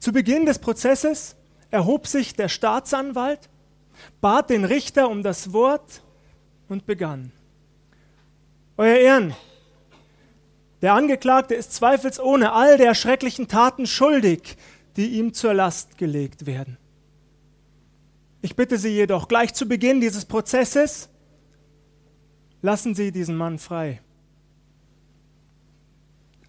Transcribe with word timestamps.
Zu 0.00 0.12
Beginn 0.12 0.46
des 0.46 0.58
Prozesses 0.58 1.36
erhob 1.70 2.06
sich 2.06 2.34
der 2.34 2.48
Staatsanwalt, 2.48 3.50
bat 4.22 4.48
den 4.48 4.64
Richter 4.64 5.10
um 5.10 5.22
das 5.22 5.52
Wort 5.52 6.02
und 6.68 6.86
begann. 6.86 7.32
Euer 8.78 8.96
Ehren, 8.96 9.34
der 10.80 10.94
Angeklagte 10.94 11.54
ist 11.54 11.74
zweifelsohne 11.74 12.52
all 12.52 12.78
der 12.78 12.94
schrecklichen 12.94 13.46
Taten 13.46 13.86
schuldig, 13.86 14.56
die 14.96 15.18
ihm 15.18 15.34
zur 15.34 15.52
Last 15.52 15.98
gelegt 15.98 16.46
werden. 16.46 16.78
Ich 18.40 18.56
bitte 18.56 18.78
Sie 18.78 18.88
jedoch 18.88 19.28
gleich 19.28 19.52
zu 19.52 19.66
Beginn 19.66 20.00
dieses 20.00 20.24
Prozesses, 20.24 21.10
lassen 22.62 22.94
Sie 22.94 23.12
diesen 23.12 23.36
Mann 23.36 23.58
frei. 23.58 24.00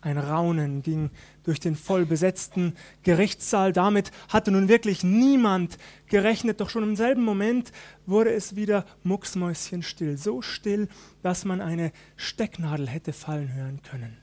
Ein 0.02 0.18
Raunen 0.18 0.81
ging 0.81 1.11
durch 1.43 1.59
den 1.59 1.75
vollbesetzten 1.75 2.75
Gerichtssaal. 3.04 3.71
Damit 3.71 4.11
hatte 4.29 4.49
nun 4.49 4.67
wirklich 4.67 5.03
niemand 5.03 5.77
gerechnet, 6.07 6.59
doch 6.59 6.70
schon 6.70 6.81
im 6.81 6.95
selben 6.95 7.23
Moment 7.23 7.71
wurde 8.07 8.34
es 8.34 8.55
wieder 8.55 8.85
mucksmäuschenstill. 9.03 10.17
So 10.17 10.41
still, 10.41 10.88
dass 11.21 11.45
man 11.45 11.62
eine 11.62 11.91
Stecknadel 12.16 12.88
hätte 12.88 13.13
fallen 13.13 13.53
hören 13.53 13.81
können. 13.84 14.17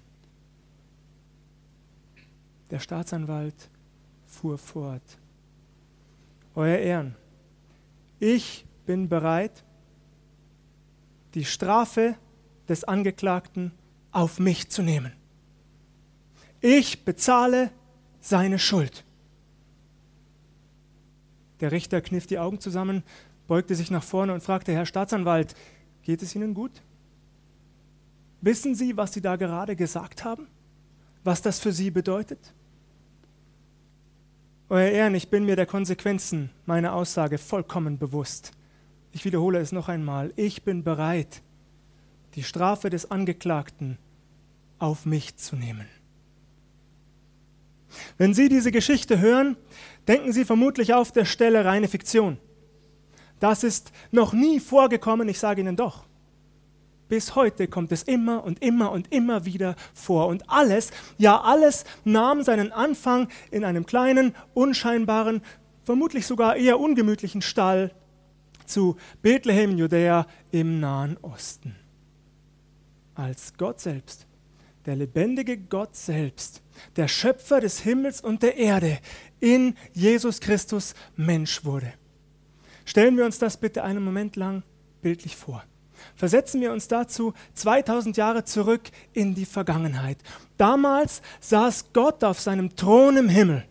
Der 2.70 2.80
Staatsanwalt 2.80 3.70
fuhr 4.26 4.58
fort. 4.58 5.18
Euer 6.56 6.78
Ehren, 6.78 7.14
ich 8.18 8.66
bin 8.84 9.08
bereit, 9.08 9.64
die 11.34 11.44
Strafe 11.44 12.16
des 12.68 12.82
Angeklagten 12.82 13.72
auf 14.10 14.40
mich 14.40 14.70
zu 14.70 14.82
nehmen. 14.82 15.12
Ich 16.60 17.04
bezahle 17.04 17.70
seine 18.20 18.58
Schuld. 18.58 19.04
Der 21.60 21.72
Richter 21.72 22.00
kniff 22.00 22.26
die 22.26 22.38
Augen 22.38 22.60
zusammen, 22.60 23.02
beugte 23.46 23.74
sich 23.74 23.90
nach 23.90 24.02
vorne 24.02 24.34
und 24.34 24.42
fragte, 24.42 24.72
Herr 24.72 24.86
Staatsanwalt, 24.86 25.54
geht 26.02 26.22
es 26.22 26.34
Ihnen 26.34 26.54
gut? 26.54 26.82
Wissen 28.40 28.74
Sie, 28.74 28.96
was 28.96 29.12
Sie 29.12 29.20
da 29.20 29.36
gerade 29.36 29.74
gesagt 29.74 30.24
haben? 30.24 30.46
Was 31.24 31.42
das 31.42 31.58
für 31.58 31.72
Sie 31.72 31.90
bedeutet? 31.90 32.52
Euer 34.68 34.90
Ehren, 34.90 35.14
ich 35.14 35.30
bin 35.30 35.44
mir 35.44 35.56
der 35.56 35.66
Konsequenzen 35.66 36.50
meiner 36.66 36.92
Aussage 36.92 37.38
vollkommen 37.38 37.98
bewusst. 37.98 38.52
Ich 39.12 39.24
wiederhole 39.24 39.58
es 39.58 39.72
noch 39.72 39.88
einmal. 39.88 40.32
Ich 40.36 40.62
bin 40.62 40.84
bereit, 40.84 41.42
die 42.34 42.42
Strafe 42.42 42.90
des 42.90 43.10
Angeklagten 43.10 43.98
auf 44.78 45.06
mich 45.06 45.36
zu 45.36 45.56
nehmen. 45.56 45.86
Wenn 48.16 48.34
Sie 48.34 48.48
diese 48.48 48.72
Geschichte 48.72 49.20
hören, 49.20 49.56
denken 50.06 50.32
Sie 50.32 50.44
vermutlich 50.44 50.94
auf 50.94 51.12
der 51.12 51.24
Stelle 51.24 51.64
reine 51.64 51.88
Fiktion. 51.88 52.38
Das 53.40 53.62
ist 53.62 53.92
noch 54.10 54.32
nie 54.32 54.60
vorgekommen, 54.60 55.28
ich 55.28 55.38
sage 55.38 55.60
Ihnen 55.60 55.76
doch. 55.76 56.04
Bis 57.08 57.34
heute 57.34 57.68
kommt 57.68 57.90
es 57.90 58.02
immer 58.02 58.44
und 58.44 58.62
immer 58.62 58.92
und 58.92 59.12
immer 59.12 59.46
wieder 59.46 59.76
vor. 59.94 60.26
Und 60.26 60.50
alles, 60.50 60.90
ja 61.16 61.40
alles 61.40 61.84
nahm 62.04 62.42
seinen 62.42 62.70
Anfang 62.70 63.28
in 63.50 63.64
einem 63.64 63.86
kleinen, 63.86 64.34
unscheinbaren, 64.52 65.40
vermutlich 65.84 66.26
sogar 66.26 66.56
eher 66.56 66.78
ungemütlichen 66.78 67.40
Stall 67.40 67.92
zu 68.66 68.96
Bethlehem, 69.22 69.78
Judäa 69.78 70.26
im 70.50 70.80
Nahen 70.80 71.16
Osten. 71.22 71.76
Als 73.14 73.54
Gott 73.56 73.80
selbst, 73.80 74.27
der 74.88 74.96
lebendige 74.96 75.58
Gott 75.58 75.94
selbst, 75.94 76.62
der 76.96 77.08
Schöpfer 77.08 77.60
des 77.60 77.80
Himmels 77.80 78.22
und 78.22 78.42
der 78.42 78.56
Erde, 78.56 78.98
in 79.38 79.74
Jesus 79.92 80.40
Christus 80.40 80.94
Mensch 81.14 81.62
wurde. 81.62 81.92
Stellen 82.86 83.18
wir 83.18 83.26
uns 83.26 83.38
das 83.38 83.58
bitte 83.58 83.84
einen 83.84 84.02
Moment 84.02 84.36
lang 84.36 84.62
bildlich 85.02 85.36
vor. 85.36 85.62
Versetzen 86.16 86.62
wir 86.62 86.72
uns 86.72 86.88
dazu 86.88 87.34
2000 87.52 88.16
Jahre 88.16 88.44
zurück 88.44 88.80
in 89.12 89.34
die 89.34 89.44
Vergangenheit. 89.44 90.16
Damals 90.56 91.20
saß 91.40 91.92
Gott 91.92 92.24
auf 92.24 92.40
seinem 92.40 92.74
Thron 92.74 93.18
im 93.18 93.28
Himmel. 93.28 93.64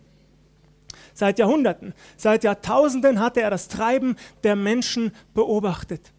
Seit 1.14 1.40
Jahrhunderten, 1.40 1.94
seit 2.16 2.44
Jahrtausenden 2.44 3.18
hatte 3.18 3.40
er 3.42 3.50
das 3.50 3.66
Treiben 3.66 4.14
der 4.44 4.54
Menschen 4.54 5.10
beobachtet. 5.34 6.12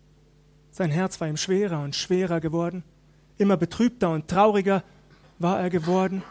Sein 0.72 0.92
Herz 0.92 1.22
war 1.22 1.30
ihm 1.30 1.38
schwerer 1.38 1.82
und 1.84 1.96
schwerer 1.96 2.42
geworden. 2.42 2.84
Immer 3.40 3.58
betrübter 3.58 4.12
und 4.12 4.28
trauriger 4.28 4.84
war 5.40 5.60
er 5.60 5.72
geworden 5.72 6.22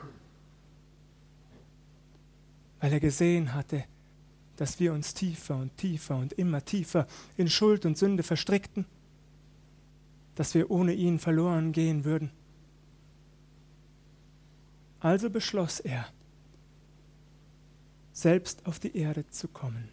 weil 2.81 2.93
er 2.93 3.01
gesehen 3.01 3.55
hatte, 3.55 3.85
dass 4.57 4.81
wir 4.81 4.93
uns 4.93 5.15
tiefer 5.15 5.57
und 5.57 5.77
tiefer 5.77 6.17
und 6.17 6.33
immer 6.35 6.65
tiefer 6.65 7.07
in 7.37 7.49
Schuld 7.49 7.87
und 7.87 7.99
Sünde 7.99 8.23
verstrickten, 8.23 8.87
dass 10.35 10.55
wir 10.55 10.71
ohne 10.71 10.95
ihn 10.95 11.19
verloren 11.19 11.73
gehen 11.73 12.05
würden. 12.05 12.31
Also 15.01 15.31
beschloss 15.31 15.81
er, 15.81 16.07
selbst 18.13 18.67
auf 18.67 18.81
die 18.81 18.97
Erde 18.97 19.29
zu 19.29 19.47
kommen. 19.47 19.91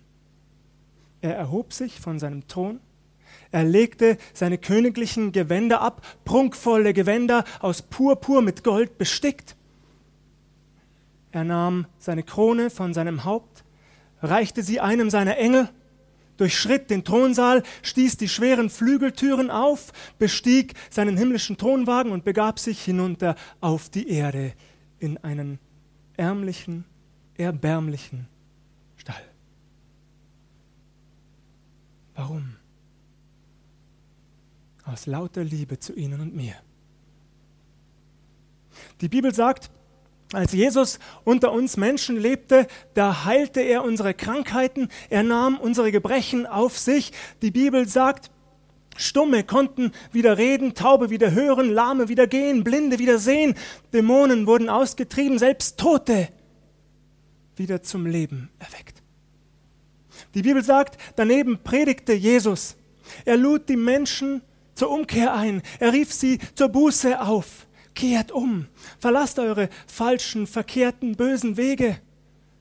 Er 1.21 1.35
erhob 1.35 1.73
sich 1.73 1.99
von 1.99 2.17
seinem 2.19 2.47
Thron, 2.47 2.79
er 3.51 3.63
legte 3.63 4.17
seine 4.33 4.57
königlichen 4.57 5.31
Gewänder 5.31 5.81
ab, 5.81 6.05
prunkvolle 6.25 6.93
Gewänder 6.93 7.43
aus 7.59 7.81
Purpur 7.81 8.41
mit 8.41 8.63
Gold 8.63 8.97
bestickt, 8.97 9.55
er 11.35 11.43
nahm 11.43 11.85
seine 11.97 12.23
Krone 12.23 12.69
von 12.69 12.93
seinem 12.93 13.25
Haupt, 13.25 13.65
reichte 14.21 14.63
sie 14.63 14.79
einem 14.79 15.09
seiner 15.09 15.37
Engel, 15.37 15.67
durchschritt 16.37 16.89
den 16.89 17.03
Thronsaal, 17.03 17.61
stieß 17.81 18.15
die 18.15 18.29
schweren 18.29 18.69
Flügeltüren 18.69 19.51
auf, 19.51 19.91
bestieg 20.17 20.75
seinen 20.89 21.17
himmlischen 21.17 21.57
Thronwagen 21.57 22.13
und 22.13 22.23
begab 22.23 22.57
sich 22.57 22.81
hinunter 22.81 23.35
auf 23.59 23.89
die 23.89 24.07
Erde 24.07 24.53
in 24.99 25.17
einen 25.25 25.59
ärmlichen, 26.15 26.85
erbärmlichen 27.35 28.29
Stall. 28.95 29.21
Warum? 32.15 32.55
Aus 34.85 35.07
lauter 35.07 35.43
Liebe 35.43 35.79
zu 35.79 35.93
ihnen 35.93 36.21
und 36.21 36.35
mir. 36.35 36.53
Die 39.01 39.09
Bibel 39.09 39.33
sagt, 39.33 39.71
als 40.33 40.53
Jesus 40.53 40.99
unter 41.23 41.51
uns 41.51 41.77
Menschen 41.77 42.17
lebte, 42.17 42.67
da 42.93 43.25
heilte 43.25 43.61
er 43.61 43.83
unsere 43.83 44.13
Krankheiten, 44.13 44.89
er 45.09 45.23
nahm 45.23 45.57
unsere 45.57 45.91
Gebrechen 45.91 46.45
auf 46.45 46.77
sich. 46.77 47.11
Die 47.41 47.51
Bibel 47.51 47.87
sagt, 47.87 48.31
Stumme 48.97 49.43
konnten 49.43 49.91
wieder 50.11 50.37
reden, 50.37 50.73
Taube 50.73 51.09
wieder 51.09 51.31
hören, 51.31 51.69
Lahme 51.69 52.07
wieder 52.07 52.27
gehen, 52.27 52.63
Blinde 52.63 52.97
wieder 52.97 53.19
sehen, 53.19 53.55
Dämonen 53.93 54.47
wurden 54.47 54.69
ausgetrieben, 54.69 55.37
selbst 55.37 55.77
Tote 55.77 56.29
wieder 57.55 57.81
zum 57.81 58.05
Leben 58.05 58.49
erweckt. 58.59 59.01
Die 60.33 60.41
Bibel 60.41 60.63
sagt, 60.63 60.97
daneben 61.15 61.59
predigte 61.63 62.13
Jesus. 62.13 62.75
Er 63.25 63.37
lud 63.37 63.69
die 63.69 63.77
Menschen 63.77 64.41
zur 64.75 64.91
Umkehr 64.91 65.33
ein, 65.33 65.61
er 65.79 65.93
rief 65.93 66.13
sie 66.13 66.39
zur 66.53 66.69
Buße 66.69 67.21
auf. 67.21 67.67
Kehrt 67.95 68.31
um, 68.31 68.67
verlasst 68.99 69.39
eure 69.39 69.69
falschen, 69.87 70.47
verkehrten, 70.47 71.15
bösen 71.15 71.55
Wege. 71.57 71.99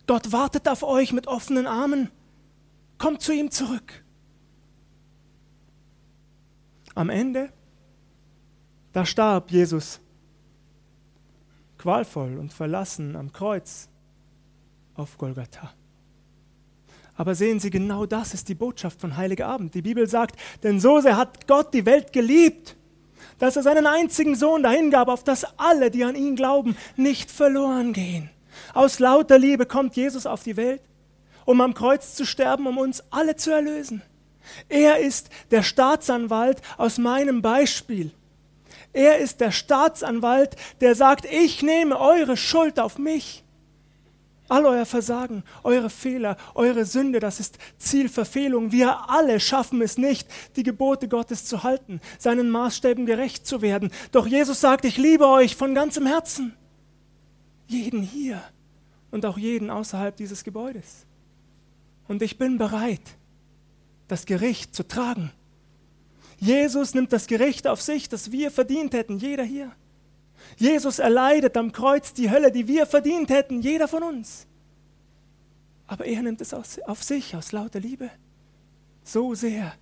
Gott 0.06 0.32
wartet 0.32 0.68
auf 0.68 0.82
euch 0.84 1.12
mit 1.12 1.26
offenen 1.26 1.66
Armen. 1.66 2.10
Kommt 2.98 3.20
zu 3.20 3.32
ihm 3.32 3.50
zurück. 3.50 4.04
Am 6.94 7.10
Ende, 7.10 7.52
da 8.92 9.04
starb 9.04 9.50
Jesus, 9.50 10.00
qualvoll 11.78 12.38
und 12.38 12.52
verlassen 12.52 13.16
am 13.16 13.32
Kreuz 13.32 13.88
auf 14.94 15.18
Golgatha. 15.18 15.72
Aber 17.16 17.34
sehen 17.34 17.60
Sie, 17.60 17.70
genau 17.70 18.06
das 18.06 18.34
ist 18.34 18.48
die 18.48 18.54
Botschaft 18.54 19.00
von 19.00 19.16
Heiligabend. 19.16 19.74
Die 19.74 19.82
Bibel 19.82 20.08
sagt, 20.08 20.36
denn 20.62 20.80
so 20.80 21.00
sehr 21.00 21.16
hat 21.16 21.46
Gott 21.46 21.72
die 21.72 21.86
Welt 21.86 22.12
geliebt, 22.12 22.76
dass 23.38 23.56
er 23.56 23.62
seinen 23.62 23.86
einzigen 23.86 24.34
Sohn 24.34 24.62
dahingab, 24.62 25.08
auf 25.08 25.22
dass 25.22 25.46
alle, 25.58 25.90
die 25.90 26.04
an 26.04 26.16
ihn 26.16 26.36
glauben, 26.36 26.76
nicht 26.96 27.30
verloren 27.30 27.92
gehen. 27.92 28.30
Aus 28.72 28.98
lauter 28.98 29.38
Liebe 29.38 29.66
kommt 29.66 29.96
Jesus 29.96 30.26
auf 30.26 30.42
die 30.42 30.56
Welt, 30.56 30.80
um 31.44 31.60
am 31.60 31.74
Kreuz 31.74 32.14
zu 32.14 32.24
sterben, 32.24 32.66
um 32.66 32.78
uns 32.78 33.02
alle 33.10 33.36
zu 33.36 33.50
erlösen. 33.52 34.02
Er 34.68 34.98
ist 34.98 35.30
der 35.50 35.62
Staatsanwalt 35.62 36.60
aus 36.76 36.98
meinem 36.98 37.42
Beispiel. 37.42 38.10
Er 38.92 39.18
ist 39.18 39.40
der 39.40 39.50
Staatsanwalt, 39.50 40.56
der 40.80 40.94
sagt, 40.94 41.24
ich 41.24 41.62
nehme 41.62 41.98
eure 41.98 42.36
Schuld 42.36 42.78
auf 42.78 42.98
mich. 42.98 43.43
All 44.48 44.66
euer 44.66 44.84
Versagen, 44.84 45.42
eure 45.62 45.88
Fehler, 45.88 46.36
eure 46.54 46.84
Sünde, 46.84 47.18
das 47.18 47.40
ist 47.40 47.58
Zielverfehlung. 47.78 48.72
Wir 48.72 49.08
alle 49.08 49.40
schaffen 49.40 49.80
es 49.80 49.96
nicht, 49.96 50.28
die 50.56 50.62
Gebote 50.62 51.08
Gottes 51.08 51.46
zu 51.46 51.62
halten, 51.62 52.00
seinen 52.18 52.50
Maßstäben 52.50 53.06
gerecht 53.06 53.46
zu 53.46 53.62
werden. 53.62 53.90
Doch 54.12 54.26
Jesus 54.26 54.60
sagt, 54.60 54.84
ich 54.84 54.98
liebe 54.98 55.26
euch 55.26 55.56
von 55.56 55.74
ganzem 55.74 56.06
Herzen. 56.06 56.54
Jeden 57.66 58.02
hier 58.02 58.42
und 59.10 59.24
auch 59.24 59.38
jeden 59.38 59.70
außerhalb 59.70 60.14
dieses 60.16 60.44
Gebäudes. 60.44 61.06
Und 62.06 62.20
ich 62.20 62.36
bin 62.36 62.58
bereit, 62.58 63.16
das 64.08 64.26
Gericht 64.26 64.74
zu 64.74 64.86
tragen. 64.86 65.32
Jesus 66.38 66.92
nimmt 66.92 67.14
das 67.14 67.26
Gericht 67.26 67.66
auf 67.66 67.80
sich, 67.80 68.10
das 68.10 68.30
wir 68.30 68.50
verdient 68.50 68.92
hätten, 68.92 69.16
jeder 69.16 69.44
hier. 69.44 69.72
Jesus 70.56 70.98
erleidet 70.98 71.56
am 71.56 71.72
Kreuz 71.72 72.12
die 72.12 72.30
Hölle, 72.30 72.52
die 72.52 72.68
wir 72.68 72.86
verdient 72.86 73.30
hätten, 73.30 73.60
jeder 73.60 73.88
von 73.88 74.02
uns. 74.02 74.46
Aber 75.86 76.06
er 76.06 76.22
nimmt 76.22 76.40
es 76.40 76.54
auf 76.54 77.02
sich 77.02 77.36
aus 77.36 77.52
lauter 77.52 77.80
Liebe. 77.80 78.10
So 79.02 79.34
sehr 79.34 79.74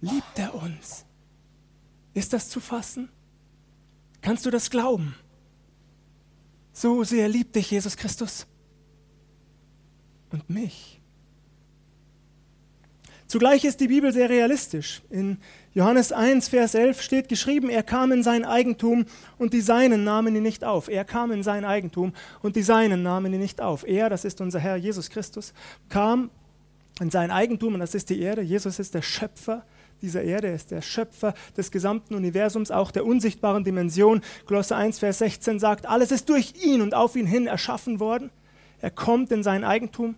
liebt 0.00 0.38
er 0.38 0.54
uns. 0.54 1.04
Ist 2.14 2.32
das 2.32 2.48
zu 2.48 2.60
fassen? 2.60 3.10
Kannst 4.20 4.46
du 4.46 4.50
das 4.50 4.70
glauben? 4.70 5.14
So 6.72 7.04
sehr 7.04 7.28
liebt 7.28 7.56
dich 7.56 7.70
Jesus 7.70 7.96
Christus 7.96 8.46
und 10.30 10.48
mich. 10.48 10.99
Zugleich 13.30 13.64
ist 13.64 13.78
die 13.78 13.86
Bibel 13.86 14.12
sehr 14.12 14.28
realistisch. 14.28 15.02
In 15.08 15.38
Johannes 15.72 16.10
1, 16.10 16.48
Vers 16.48 16.74
11 16.74 17.00
steht 17.00 17.28
geschrieben, 17.28 17.70
er 17.70 17.84
kam 17.84 18.10
in 18.10 18.24
sein 18.24 18.44
Eigentum 18.44 19.04
und 19.38 19.52
die 19.52 19.60
Seinen 19.60 20.02
nahmen 20.02 20.34
ihn 20.34 20.42
nicht 20.42 20.64
auf. 20.64 20.88
Er 20.88 21.04
kam 21.04 21.30
in 21.30 21.44
sein 21.44 21.64
Eigentum 21.64 22.12
und 22.42 22.56
die 22.56 22.62
Seinen 22.62 23.04
nahmen 23.04 23.32
ihn 23.32 23.38
nicht 23.38 23.60
auf. 23.60 23.86
Er, 23.86 24.10
das 24.10 24.24
ist 24.24 24.40
unser 24.40 24.58
Herr 24.58 24.74
Jesus 24.74 25.10
Christus, 25.10 25.54
kam 25.88 26.30
in 27.00 27.10
sein 27.10 27.30
Eigentum 27.30 27.74
und 27.74 27.78
das 27.78 27.94
ist 27.94 28.10
die 28.10 28.20
Erde. 28.20 28.42
Jesus 28.42 28.80
ist 28.80 28.96
der 28.96 29.02
Schöpfer 29.02 29.64
dieser 30.02 30.24
Erde, 30.24 30.48
er 30.48 30.54
ist 30.54 30.72
der 30.72 30.82
Schöpfer 30.82 31.34
des 31.56 31.70
gesamten 31.70 32.16
Universums, 32.16 32.72
auch 32.72 32.90
der 32.90 33.06
unsichtbaren 33.06 33.62
Dimension. 33.62 34.22
Kolosse 34.44 34.74
1, 34.74 34.98
Vers 34.98 35.18
16 35.18 35.60
sagt, 35.60 35.86
alles 35.86 36.10
ist 36.10 36.28
durch 36.30 36.54
ihn 36.64 36.80
und 36.80 36.94
auf 36.94 37.14
ihn 37.14 37.26
hin 37.26 37.46
erschaffen 37.46 38.00
worden. 38.00 38.30
Er 38.80 38.90
kommt 38.90 39.30
in 39.30 39.44
sein 39.44 39.62
Eigentum, 39.62 40.16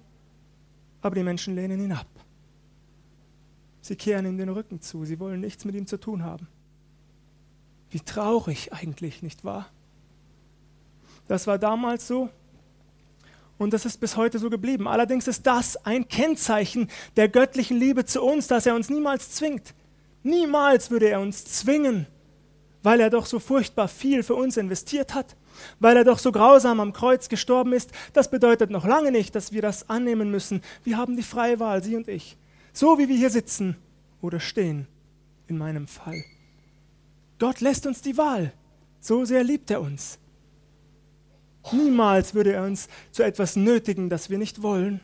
aber 1.03 1.15
die 1.15 1.25
Menschen 1.25 1.55
lehnen 1.55 1.79
ihn 1.79 1.93
ab. 1.93 2.07
Sie 3.83 3.97
kehren 3.97 4.25
ihm 4.25 4.39
den 4.39 4.49
Rücken 4.49 4.81
zu, 4.81 5.05
sie 5.05 5.21
wollen 5.21 5.41
nichts 5.41 5.65
mit 5.65 5.75
ihm 5.75 5.87
zu 5.87 5.99
tun 5.99 6.23
haben. 6.23 6.49
Wie 7.91 8.01
traurig 8.01 8.73
eigentlich, 8.73 9.23
nicht 9.23 9.45
wahr? 9.45 9.69
Das 11.29 11.47
war 11.47 11.59
damals 11.59 12.07
so 12.09 12.31
und 13.59 13.73
das 13.73 13.85
ist 13.85 13.99
bis 13.99 14.17
heute 14.17 14.39
so 14.39 14.51
geblieben. 14.51 14.89
Allerdings 14.89 15.29
ist 15.29 15.47
das 15.47 15.77
ein 15.85 16.09
Kennzeichen 16.09 16.89
der 17.17 17.29
göttlichen 17.29 17.79
Liebe 17.79 18.05
zu 18.05 18.23
uns, 18.23 18.47
dass 18.47 18.67
er 18.67 18.75
uns 18.75 18.89
niemals 18.89 19.33
zwingt. 19.33 19.75
Niemals 20.23 20.91
würde 20.91 21.09
er 21.09 21.21
uns 21.21 21.45
zwingen, 21.45 22.07
weil 22.83 23.01
er 23.01 23.11
doch 23.11 23.27
so 23.27 23.39
furchtbar 23.39 23.89
viel 23.89 24.23
für 24.23 24.35
uns 24.35 24.57
investiert 24.57 25.15
hat, 25.15 25.37
weil 25.81 25.97
er 25.97 26.05
doch 26.05 26.19
so 26.19 26.33
grausam 26.33 26.81
am 26.81 26.93
Kreuz 26.93 27.29
gestorben 27.29 27.73
ist. 27.73 27.93
Das 28.13 28.31
bedeutet 28.31 28.71
noch 28.71 28.85
lange 28.85 29.13
nicht, 29.13 29.35
dass 29.35 29.53
wir 29.53 29.63
das 29.63 29.89
annehmen 29.89 30.31
müssen. 30.31 30.63
Wir 30.85 30.97
haben 30.97 31.17
die 31.17 31.23
freie 31.23 31.61
Wahl, 31.61 31.83
Sie 31.83 31.97
und 31.97 32.09
ich. 32.09 32.37
So 32.73 32.99
wie 32.99 33.09
wir 33.09 33.17
hier 33.17 33.31
sitzen 33.31 33.77
oder 34.21 34.41
stehen, 34.41 34.87
in 35.47 35.59
meinem 35.59 35.87
Fall. 35.87 36.25
Gott 37.39 37.61
lässt 37.61 37.87
uns 37.87 38.03
die 38.03 38.17
Wahl. 38.17 38.53
So 39.01 39.25
sehr 39.25 39.45
liebt 39.45 39.71
er 39.71 39.81
uns. 39.81 40.19
Niemals 41.73 42.35
würde 42.35 42.53
er 42.53 42.65
uns 42.65 42.89
zu 43.11 43.23
etwas 43.23 43.57
nötigen, 43.57 44.09
das 44.09 44.31
wir 44.31 44.39
nicht 44.39 44.63
wollen. 44.63 45.01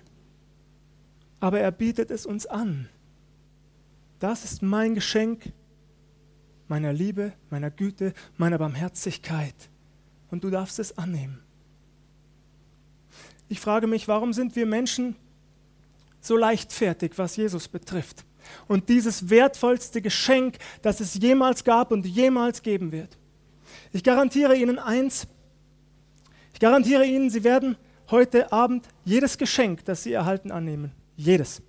Aber 1.40 1.60
er 1.60 1.70
bietet 1.70 2.10
es 2.10 2.26
uns 2.26 2.46
an. 2.46 2.88
Das 4.18 4.44
ist 4.44 4.62
mein 4.62 4.94
Geschenk 4.94 5.52
meiner 6.68 6.92
Liebe, 6.92 7.32
meiner 7.50 7.70
Güte, 7.70 8.12
meiner 8.36 8.58
Barmherzigkeit. 8.58 9.54
Und 10.30 10.44
du 10.44 10.50
darfst 10.50 10.78
es 10.78 10.98
annehmen. 10.98 11.40
Ich 13.48 13.60
frage 13.60 13.86
mich, 13.86 14.08
warum 14.08 14.32
sind 14.32 14.56
wir 14.56 14.66
Menschen 14.66 15.16
so 16.28 16.36
leichtfertig, 16.36 17.12
was 17.16 17.36
Jesus 17.36 17.66
betrifft. 17.66 18.25
Und 18.66 18.88
dieses 18.88 19.28
wertvollste 19.28 20.00
Geschenk, 20.00 20.58
das 20.82 21.00
es 21.00 21.14
jemals 21.14 21.64
gab 21.64 21.90
und 21.90 22.06
jemals 22.06 22.62
geben 22.62 22.92
wird. 22.92 23.19
Ich 23.92 24.04
garantiere 24.04 24.56
Ihnen 24.56 24.78
eins, 24.78 25.26
ich 26.52 26.60
garantiere 26.60 27.04
Ihnen, 27.04 27.30
Sie 27.30 27.44
werden 27.44 27.76
heute 28.10 28.52
Abend 28.52 28.86
jedes 29.04 29.38
Geschenk, 29.38 29.84
das 29.84 30.02
Sie 30.02 30.12
erhalten, 30.12 30.50
annehmen. 30.50 30.92
Jedes. 31.16 31.62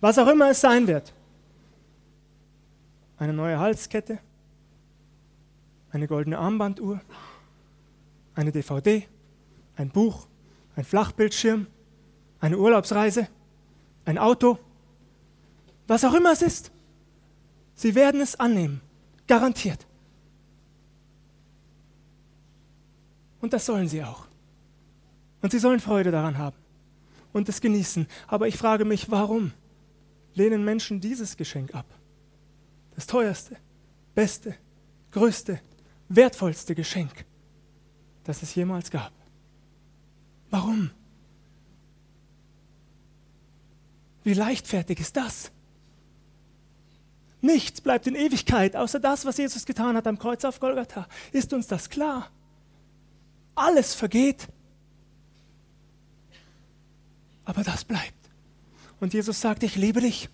Was 0.00 0.18
auch 0.18 0.28
immer 0.28 0.50
es 0.50 0.60
sein 0.60 0.86
wird. 0.86 1.12
Eine 3.18 3.32
neue 3.32 3.58
Halskette, 3.58 4.18
eine 5.90 6.08
goldene 6.08 6.38
Armbanduhr, 6.38 7.00
eine 8.34 8.52
DVD, 8.52 9.06
ein 9.76 9.90
Buch, 9.90 10.26
ein 10.76 10.84
Flachbildschirm, 10.84 11.66
eine 12.40 12.58
Urlaubsreise 12.58 13.28
ein 14.04 14.18
Auto, 14.18 14.58
was 15.86 16.04
auch 16.04 16.14
immer 16.14 16.32
es 16.32 16.42
ist. 16.42 16.72
Sie 17.74 17.94
werden 17.94 18.20
es 18.20 18.38
annehmen, 18.38 18.80
garantiert. 19.26 19.86
Und 23.40 23.52
das 23.52 23.66
sollen 23.66 23.88
sie 23.88 24.04
auch. 24.04 24.26
Und 25.40 25.50
sie 25.50 25.58
sollen 25.58 25.80
Freude 25.80 26.10
daran 26.10 26.38
haben 26.38 26.56
und 27.32 27.48
es 27.48 27.60
genießen. 27.60 28.06
Aber 28.28 28.46
ich 28.46 28.56
frage 28.56 28.84
mich, 28.84 29.10
warum 29.10 29.52
lehnen 30.34 30.64
Menschen 30.64 31.00
dieses 31.00 31.36
Geschenk 31.36 31.74
ab? 31.74 31.86
Das 32.94 33.06
teuerste, 33.06 33.56
beste, 34.14 34.54
größte, 35.10 35.60
wertvollste 36.08 36.74
Geschenk, 36.74 37.24
das 38.24 38.42
es 38.42 38.54
jemals 38.54 38.90
gab. 38.90 39.12
Warum? 40.50 40.90
Wie 44.24 44.34
leichtfertig 44.34 45.00
ist 45.00 45.16
das? 45.16 45.50
Nichts 47.40 47.80
bleibt 47.80 48.06
in 48.06 48.14
Ewigkeit, 48.14 48.76
außer 48.76 49.00
das, 49.00 49.24
was 49.24 49.36
Jesus 49.36 49.66
getan 49.66 49.96
hat 49.96 50.06
am 50.06 50.18
Kreuz 50.18 50.44
auf 50.44 50.60
Golgatha. 50.60 51.08
Ist 51.32 51.52
uns 51.52 51.66
das 51.66 51.90
klar? 51.90 52.30
Alles 53.56 53.94
vergeht, 53.94 54.48
aber 57.44 57.64
das 57.64 57.84
bleibt. 57.84 58.14
Und 59.00 59.12
Jesus 59.14 59.40
sagt, 59.40 59.64
ich 59.64 59.74
liebe 59.74 60.00
dich. 60.00 60.28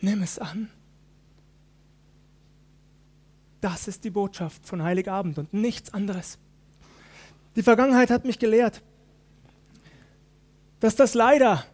Nimm 0.00 0.22
es 0.22 0.38
an. 0.38 0.70
Das 3.60 3.88
ist 3.88 4.04
die 4.04 4.10
Botschaft 4.10 4.64
von 4.66 4.82
Heiligabend 4.82 5.38
und 5.38 5.52
nichts 5.52 5.92
anderes. 5.92 6.38
Die 7.56 7.62
Vergangenheit 7.62 8.10
hat 8.10 8.24
mich 8.24 8.38
gelehrt, 8.38 8.82
dass 10.80 10.96
das 10.96 11.14
leider 11.14 11.64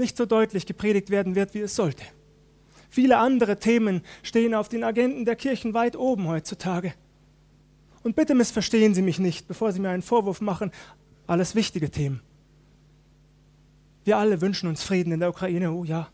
nicht 0.00 0.16
so 0.16 0.26
deutlich 0.26 0.66
gepredigt 0.66 1.10
werden 1.10 1.36
wird, 1.36 1.54
wie 1.54 1.60
es 1.60 1.76
sollte. 1.76 2.02
Viele 2.88 3.18
andere 3.18 3.60
Themen 3.60 4.02
stehen 4.24 4.54
auf 4.54 4.68
den 4.68 4.82
Agenten 4.82 5.24
der 5.24 5.36
Kirchen 5.36 5.74
weit 5.74 5.94
oben 5.94 6.26
heutzutage. 6.26 6.92
Und 8.02 8.16
bitte 8.16 8.34
missverstehen 8.34 8.94
Sie 8.94 9.02
mich 9.02 9.20
nicht, 9.20 9.46
bevor 9.46 9.70
Sie 9.70 9.78
mir 9.78 9.90
einen 9.90 10.02
Vorwurf 10.02 10.40
machen, 10.40 10.72
alles 11.28 11.54
wichtige 11.54 11.90
Themen. 11.90 12.20
Wir 14.04 14.16
alle 14.16 14.40
wünschen 14.40 14.68
uns 14.68 14.82
Frieden 14.82 15.12
in 15.12 15.20
der 15.20 15.28
Ukraine, 15.28 15.70
oh 15.70 15.84
ja, 15.84 16.08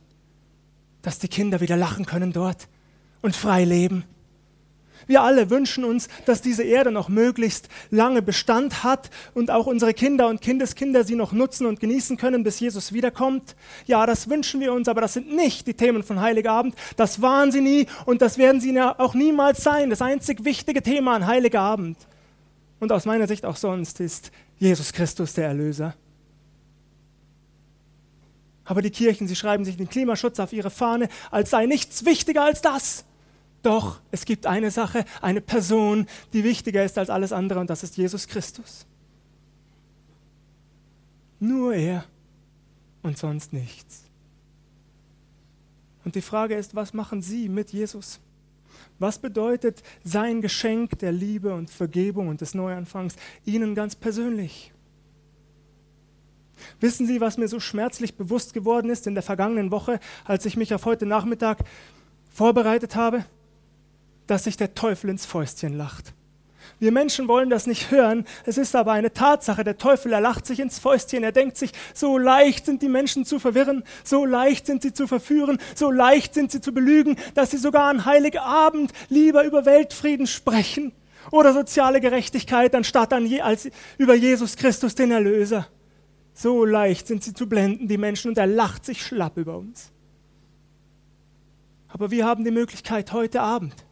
dass 1.01 1.19
die 1.19 1.29
Kinder 1.29 1.61
wieder 1.61 1.77
lachen 1.77 2.05
können 2.05 2.33
dort 2.33 2.69
und 3.23 3.35
frei 3.35 3.65
leben. 3.65 4.05
Wir 5.07 5.23
alle 5.23 5.51
wünschen 5.51 5.85
uns, 5.85 6.09
dass 6.25 6.43
diese 6.43 6.63
Erde 6.63 6.91
noch 6.91 7.09
möglichst 7.09 7.69
lange 7.91 8.23
Bestand 8.23 8.85
hat 8.85 9.11
und 9.35 9.51
auch 9.51 9.67
unsere 9.67 9.95
Kinder 9.95 10.29
und 10.29 10.41
Kindeskinder 10.41 11.05
sie 11.05 11.17
noch 11.17 11.33
nutzen 11.33 11.67
und 11.67 11.81
genießen 11.81 12.17
können, 12.17 12.43
bis 12.43 12.61
Jesus 12.61 12.93
wiederkommt. 12.93 13.55
Ja, 13.87 14.07
das 14.07 14.29
wünschen 14.29 14.61
wir 14.61 14.73
uns, 14.73 14.89
aber 14.89 15.01
das 15.01 15.13
sind 15.13 15.35
nicht 15.35 15.67
die 15.67 15.75
Themen 15.75 16.03
von 16.03 16.21
Heiligabend. 16.21 16.75
Das 16.97 17.23
waren 17.23 17.53
sie 17.53 17.61
nie 17.61 17.87
und 18.05 18.23
das 18.23 18.39
werden 18.39 18.61
sie 18.61 18.79
auch 18.81 19.15
niemals 19.15 19.63
sein. 19.63 19.91
Das 19.91 20.03
einzig 20.03 20.45
wichtige 20.45 20.83
Thema 20.83 21.15
an 21.15 21.27
Heiligabend 21.27 21.97
und 22.81 22.93
aus 22.93 23.05
meiner 23.05 23.27
Sicht 23.27 23.45
auch 23.45 23.57
sonst 23.57 24.01
ist 24.01 24.31
Jesus 24.59 24.93
Christus 24.93 25.35
der 25.35 25.49
Erlöser. 25.49 25.95
Aber 28.65 28.83
die 28.83 28.91
Kirchen, 28.91 29.29
sie 29.29 29.37
schreiben 29.37 29.65
sich 29.65 29.77
den 29.77 29.89
Klimaschutz 29.89 30.41
auf 30.41 30.53
ihre 30.53 30.71
Fahne, 30.71 31.09
als 31.31 31.51
sei 31.51 31.67
nichts 31.67 32.05
wichtiger 32.05 32.43
als 32.43 32.63
das. 32.63 33.05
Doch 33.67 33.99
es 34.13 34.25
gibt 34.25 34.47
eine 34.47 34.71
Sache, 34.71 35.05
eine 35.21 35.41
Person, 35.41 36.07
die 36.33 36.45
wichtiger 36.45 36.85
ist 36.85 36.99
als 36.99 37.11
alles 37.11 37.33
andere 37.33 37.59
und 37.59 37.69
das 37.69 37.83
ist 37.83 37.97
Jesus 37.97 38.29
Christus. 38.29 38.87
Nur 41.41 41.75
er 41.75 42.05
und 43.03 43.19
sonst 43.19 43.53
nichts. 43.53 44.05
Und 46.05 46.15
die 46.15 46.23
Frage 46.23 46.55
ist, 46.55 46.77
was 46.77 46.95
machen 46.95 47.23
Sie 47.23 47.49
mit 47.49 47.73
Jesus? 47.73 48.21
Was 49.01 49.19
bedeutet 49.19 49.83
sein 50.05 50.43
Geschenk 50.43 51.01
der 51.01 51.11
Liebe 51.11 51.53
und 51.53 51.69
Vergebung 51.69 52.29
und 52.29 52.43
des 52.43 52.55
Neuanfangs 52.55 53.17
Ihnen 53.45 53.75
ganz 53.75 53.97
persönlich? 53.97 54.73
Wissen 56.79 57.05
Sie, 57.09 57.21
was 57.21 57.37
mir 57.37 57.49
so 57.49 57.59
schmerzlich 57.59 58.15
bewusst 58.15 58.55
geworden 58.55 58.91
ist 58.91 59.09
in 59.09 59.15
der 59.15 59.25
vergangenen 59.25 59.73
Woche, 59.73 59.99
als 60.25 60.47
ich 60.47 60.57
mich 60.57 60.73
auf 60.73 60.85
heute 60.85 61.05
Nachmittag 61.05 61.65
vorbereitet 62.31 62.95
habe? 62.95 63.25
Dass 64.27 64.45
sich 64.45 64.57
der 64.57 64.75
Teufel 64.75 65.11
ins 65.11 65.27
Fäustchen 65.27 65.77
lacht. 65.77 66.15
Wir 66.79 66.93
Menschen 66.93 67.27
wollen 67.29 67.49
das 67.49 67.67
nicht 67.67 67.91
hören. 67.91 68.27
Es 68.45 68.59
ist 68.59 68.77
aber 68.77 68.93
eine 68.93 69.13
Tatsache. 69.13 69.65
Der 69.65 69.79
Teufel, 69.79 70.13
er 70.13 70.21
lacht 70.21 70.47
sich 70.47 70.61
ins 70.61 70.79
Fäustchen. 70.79 71.23
Er 71.23 71.33
denkt 71.33 71.57
sich, 71.57 71.73
so 71.95 72.19
leicht 72.19 72.67
sind 72.67 72.83
die 72.83 72.89
Menschen 72.89 73.25
zu 73.25 73.39
verwirren, 73.39 73.83
so 74.05 74.27
leicht 74.27 74.67
sind 74.67 74.83
sie 74.83 74.93
zu 74.93 75.07
verführen, 75.07 75.59
so 75.75 75.91
leicht 75.91 76.35
sind 76.35 76.53
sie 76.53 76.61
zu 76.61 76.73
belügen, 76.73 77.17
dass 77.35 77.51
sie 77.51 77.57
sogar 77.57 77.85
an 77.85 78.05
Heiligabend 78.05 78.93
lieber 79.09 79.45
über 79.45 79.65
Weltfrieden 79.65 80.27
sprechen 80.27 80.93
oder 81.31 81.55
soziale 81.55 82.01
Gerechtigkeit, 82.01 82.75
anstatt 82.75 83.13
an 83.13 83.25
je, 83.25 83.41
als 83.41 83.69
über 83.97 84.15
Jesus 84.15 84.57
Christus, 84.57 84.95
den 84.95 85.13
Erlöser. 85.13 85.67
So 86.35 86.67
leicht 86.67 87.07
sind 87.07 87.25
sie 87.25 87.33
zu 87.33 87.49
blenden, 87.49 87.89
die 87.89 87.97
Menschen, 87.97 88.29
und 88.29 88.39
er 88.39 88.47
lacht 88.47 88.85
sich 88.85 89.03
schlapp 89.05 89.39
über 89.39 89.57
uns. 89.57 89.91
Aber 91.89 92.11
wir 92.11 92.27
haben 92.27 92.45
die 92.45 92.51
Möglichkeit, 92.51 93.13
heute 93.15 93.41
Abend 93.41 93.86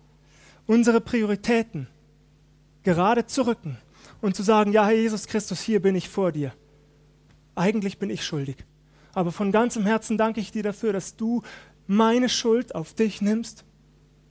unsere 0.67 1.01
Prioritäten 1.01 1.89
gerade 2.83 3.27
zu 3.27 3.47
rücken 3.47 3.79
und 4.21 4.37
zu 4.37 4.43
sagen, 4.43 4.73
ja, 4.73 4.87
Herr 4.87 4.95
Jesus 4.95 5.27
Christus, 5.27 5.61
hier 5.61 5.81
bin 5.81 5.95
ich 5.95 6.09
vor 6.09 6.33
dir. 6.33 6.53
Eigentlich 7.55 7.99
bin 7.99 8.11
ich 8.11 8.25
schuldig. 8.25 8.57
Aber 9.13 9.33
von 9.33 9.53
ganzem 9.53 9.85
Herzen 9.85 10.19
danke 10.19 10.41
ich 10.41 10.51
dir 10.51 10.63
dafür, 10.63 10.93
dass 10.93 11.17
du 11.17 11.43
meine 11.87 12.29
Schuld 12.29 12.75
auf 12.75 12.95
dich 12.95 13.21
nimmst, 13.21 13.65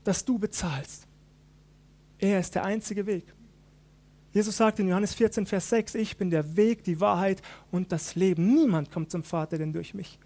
dass 0.03 0.25
du 0.25 0.39
bezahlst. 0.39 1.07
Er 2.19 2.39
ist 2.39 2.55
der 2.55 2.65
einzige 2.65 3.05
Weg. 3.05 3.33
Jesus 4.33 4.57
sagt 4.57 4.79
in 4.79 4.87
Johannes 4.87 5.13
14, 5.13 5.45
Vers 5.45 5.69
6, 5.69 5.95
ich 5.95 6.17
bin 6.17 6.31
der 6.31 6.57
Weg, 6.57 6.83
die 6.83 6.99
Wahrheit 6.99 7.41
und 7.71 7.91
das 7.91 8.15
Leben. 8.15 8.55
Niemand 8.55 8.91
kommt 8.91 9.11
zum 9.11 9.23
Vater 9.23 9.57
denn 9.57 9.73
durch 9.73 9.93
mich. 9.93 10.19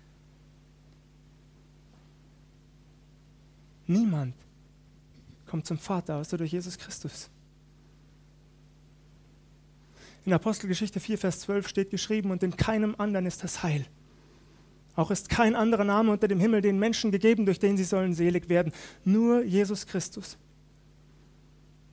Niemand 3.86 4.34
kommt 5.48 5.66
zum 5.66 5.78
Vater 5.78 6.18
außer 6.18 6.38
durch 6.38 6.52
Jesus 6.52 6.78
Christus. 6.78 7.30
In 10.26 10.34
Apostelgeschichte 10.34 11.00
4, 11.00 11.18
Vers 11.18 11.40
12 11.42 11.68
steht 11.68 11.90
geschrieben, 11.90 12.32
und 12.32 12.44
in 12.44 12.56
keinem 12.58 12.96
anderen 12.98 13.26
ist 13.26 13.44
das 13.44 13.64
Heil. 13.64 13.86
Auch 14.96 15.10
ist 15.10 15.30
kein 15.30 15.56
anderer 15.56 15.86
Name 15.86 16.12
unter 16.12 16.28
dem 16.28 16.40
Himmel 16.40 16.62
den 16.62 16.80
Menschen 16.80 17.12
gegeben, 17.12 17.46
durch 17.46 17.60
den 17.60 17.78
sie 17.78 17.86
sollen 17.86 18.14
selig 18.14 18.50
werden. 18.50 18.74
Nur 19.06 19.44
Jesus 19.44 19.86
Christus. 19.86 20.38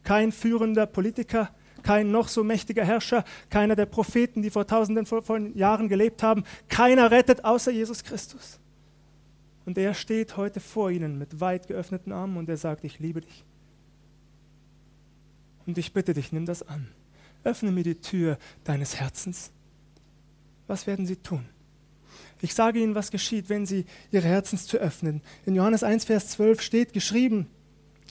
Kein 0.03 0.33
führender 0.33 0.87
Politiker, 0.87 1.51
kein 1.83 2.11
noch 2.11 2.29
so 2.29 2.43
mächtiger 2.43 2.85
Herrscher, 2.85 3.25
keiner 3.51 3.77
der 3.77 3.87
Propheten, 3.87 4.43
die 4.43 4.51
vor 4.51 4.67
tausenden 4.67 5.07
von 5.07 5.57
Jahren 5.57 5.89
gelebt 5.89 6.23
haben. 6.23 6.43
Keiner 6.69 7.11
rettet 7.11 7.45
außer 7.45 7.71
Jesus 7.71 8.03
Christus. 8.03 8.59
Und 9.67 9.79
er 9.79 9.95
steht 9.95 10.37
heute 10.37 10.61
vor 10.61 10.91
ihnen 10.91 11.19
mit 11.19 11.41
weit 11.41 11.69
geöffneten 11.69 12.13
Armen 12.13 12.37
und 12.37 12.49
er 12.49 12.57
sagt, 12.57 12.85
ich 12.85 12.99
liebe 12.99 13.23
dich. 13.23 13.45
Und 15.67 15.79
ich 15.79 15.93
bitte 15.93 16.13
dich, 16.13 16.33
nimm 16.33 16.45
das 16.45 16.63
an 16.63 16.89
öffne 17.45 17.71
mir 17.71 17.85
die 17.85 18.01
Tür 18.01 18.39
deines 18.65 18.97
Herzens. 18.97 19.51
Was 20.67 20.87
werden 20.87 21.07
sie 21.07 21.17
tun? 21.17 21.45
Ich 22.41 22.55
sage 22.55 22.81
ihnen, 22.81 22.95
was 22.95 23.11
geschieht, 23.11 23.49
wenn 23.49 23.65
sie 23.65 23.85
ihre 24.11 24.27
Herzenstür 24.27 24.81
öffnen. 24.81 25.23
In 25.47 25.55
Johannes 25.55 25.83
1, 25.83 26.05
Vers 26.05 26.29
12 26.31 26.61
steht 26.61 26.93
geschrieben, 26.93 27.47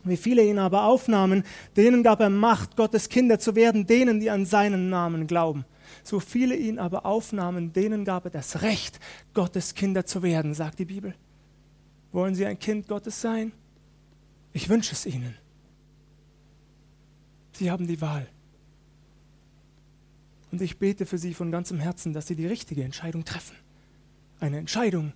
wie 0.05 0.17
viele 0.17 0.43
ihn 0.43 0.59
aber 0.59 0.85
aufnahmen, 0.85 1.43
denen 1.77 2.03
gab 2.03 2.19
er 2.19 2.29
Macht, 2.29 2.75
Gottes 2.75 3.09
Kinder 3.09 3.39
zu 3.39 3.55
werden, 3.55 3.85
denen, 3.85 4.19
die 4.19 4.29
an 4.29 4.45
seinen 4.45 4.89
Namen 4.89 5.27
glauben. 5.27 5.65
So 6.03 6.19
viele 6.19 6.55
ihn 6.55 6.79
aber 6.79 7.05
aufnahmen, 7.05 7.73
denen 7.73 8.05
gab 8.05 8.25
er 8.25 8.31
das 8.31 8.61
Recht, 8.61 8.99
Gottes 9.33 9.75
Kinder 9.75 10.05
zu 10.05 10.23
werden, 10.23 10.53
sagt 10.53 10.79
die 10.79 10.85
Bibel. 10.85 11.15
Wollen 12.13 12.35
sie 12.35 12.45
ein 12.45 12.59
Kind 12.59 12.87
Gottes 12.87 13.19
sein? 13.19 13.51
Ich 14.53 14.69
wünsche 14.69 14.93
es 14.93 15.05
ihnen. 15.05 15.35
Sie 17.53 17.69
haben 17.69 17.87
die 17.87 17.99
Wahl. 17.99 18.27
Und 20.51 20.61
ich 20.61 20.77
bete 20.77 21.07
für 21.07 21.17
sie 21.17 21.33
von 21.33 21.51
ganzem 21.51 21.79
Herzen, 21.79 22.13
dass 22.13 22.27
sie 22.27 22.35
die 22.35 22.45
richtige 22.45 22.83
Entscheidung 22.83 23.25
treffen. 23.25 23.57
Eine 24.39 24.59
Entscheidung 24.59 25.13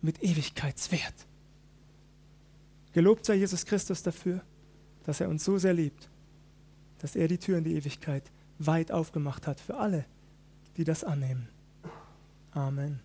mit 0.00 0.22
Ewigkeitswert. 0.22 1.14
Gelobt 2.92 3.24
sei 3.24 3.36
Jesus 3.36 3.64
Christus 3.64 4.02
dafür, 4.02 4.42
dass 5.04 5.20
er 5.20 5.28
uns 5.28 5.44
so 5.44 5.58
sehr 5.58 5.74
liebt, 5.74 6.10
dass 6.98 7.14
er 7.14 7.28
die 7.28 7.38
Tür 7.38 7.58
in 7.58 7.64
die 7.64 7.74
Ewigkeit 7.74 8.24
weit 8.58 8.90
aufgemacht 8.90 9.46
hat 9.46 9.60
für 9.60 9.76
alle, 9.76 10.04
die 10.76 10.84
das 10.84 11.04
annehmen. 11.04 11.48
Amen. 12.50 13.00